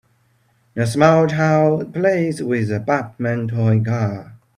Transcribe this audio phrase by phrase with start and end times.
[0.75, 4.33] A small child plays with a batman toy car